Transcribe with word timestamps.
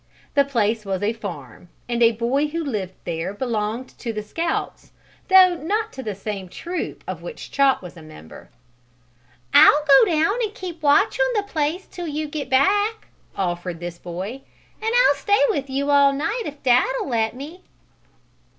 The 0.33 0.43
place 0.43 0.83
was 0.83 1.03
a 1.03 1.13
farm, 1.13 1.69
and 1.87 2.01
a 2.01 2.13
boy 2.13 2.47
who 2.47 2.63
lived 2.63 2.95
there 3.03 3.35
belonged 3.35 3.89
to 3.99 4.11
the 4.11 4.23
Scouts, 4.23 4.93
though 5.27 5.53
not 5.53 5.93
to 5.93 6.01
the 6.01 6.15
same 6.15 6.49
troop 6.49 7.03
of 7.07 7.21
which 7.21 7.51
Chot 7.51 7.83
was 7.83 7.95
a 7.95 8.01
member. 8.01 8.49
"I'll 9.53 9.85
go 9.87 10.05
down 10.07 10.41
and 10.41 10.55
keep 10.55 10.81
watch 10.81 11.19
on 11.19 11.33
the 11.35 11.43
place 11.43 11.85
'till 11.85 12.07
you 12.07 12.27
get 12.27 12.49
back," 12.49 13.09
offered 13.35 13.79
this 13.79 13.99
boy. 13.99 14.41
"And 14.81 14.91
I'll 15.07 15.13
stay 15.13 15.43
with 15.49 15.69
you 15.69 15.91
all 15.91 16.13
night, 16.13 16.45
if 16.47 16.63
dad'll 16.63 17.07
let 17.07 17.35
me." 17.35 17.61